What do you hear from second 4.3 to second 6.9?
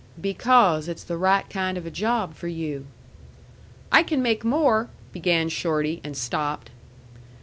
more" began Shorty, and stopped.